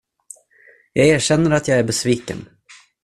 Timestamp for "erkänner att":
1.07-1.67